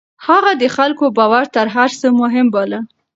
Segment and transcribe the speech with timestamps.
[0.27, 2.79] هغه د خلکو باور تر هر څه مهم باله.